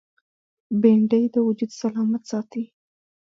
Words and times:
بېنډۍ 0.81 1.23
د 1.31 1.35
وجود 1.47 1.71
سلامت 1.81 2.23
ساتي 2.31 2.63